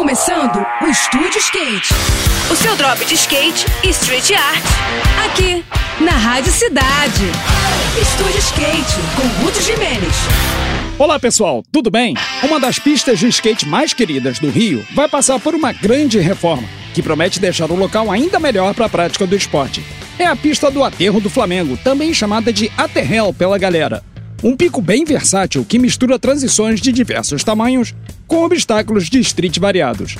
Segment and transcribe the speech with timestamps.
[0.00, 1.92] começando o Estúdio Skate.
[2.50, 4.64] O seu drop de skate e street art.
[5.26, 5.62] Aqui,
[6.02, 7.26] na Rádio Cidade.
[8.00, 10.14] Estúdio Skate, com Ruth Jimenez.
[10.98, 12.14] Olá pessoal, tudo bem?
[12.42, 16.66] Uma das pistas de skate mais queridas do Rio vai passar por uma grande reforma,
[16.94, 19.84] que promete deixar o local ainda melhor para a prática do esporte.
[20.18, 24.02] É a pista do Aterro do Flamengo, também chamada de Aterrel pela galera.
[24.42, 27.94] Um pico bem versátil que mistura transições de diversos tamanhos
[28.30, 30.16] com obstáculos de street variados.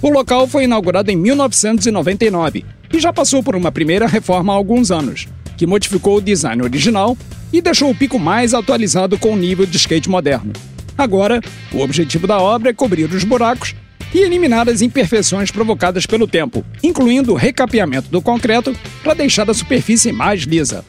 [0.00, 4.90] O local foi inaugurado em 1999 e já passou por uma primeira reforma há alguns
[4.90, 7.18] anos, que modificou o design original
[7.52, 10.54] e deixou o pico mais atualizado com o nível de skate moderno.
[10.96, 13.74] Agora, o objetivo da obra é cobrir os buracos
[14.14, 19.54] e eliminar as imperfeições provocadas pelo tempo, incluindo o recapeamento do concreto para deixar a
[19.54, 20.82] superfície mais lisa.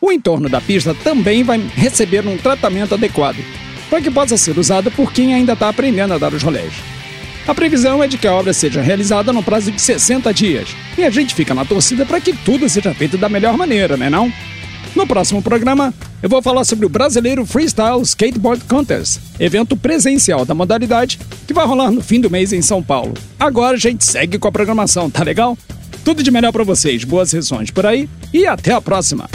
[0.00, 3.38] O entorno da pista também vai receber um tratamento adequado,
[3.88, 6.72] para que possa ser usado por quem ainda está aprendendo a dar os rolés.
[7.46, 11.04] A previsão é de que a obra seja realizada no prazo de 60 dias, e
[11.04, 14.32] a gente fica na torcida para que tudo seja feito da melhor maneira, né não?
[14.96, 20.54] No próximo programa, eu vou falar sobre o Brasileiro Freestyle Skateboard Contest, evento presencial da
[20.54, 23.12] modalidade que vai rolar no fim do mês em São Paulo.
[23.38, 25.56] Agora a gente segue com a programação, tá legal?
[26.02, 29.28] Tudo de melhor para vocês, boas sessões por aí e até a próxima!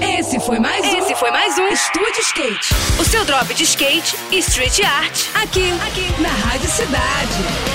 [0.00, 0.81] Esse foi mais
[1.72, 2.74] Estúdio Skate.
[3.00, 5.28] O seu drop de skate e street art.
[5.42, 7.71] Aqui, aqui, na Rádio Cidade.